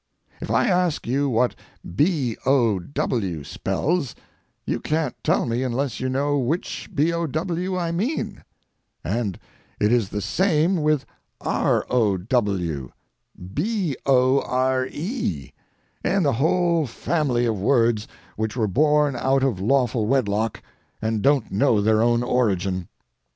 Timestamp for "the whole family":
16.25-17.45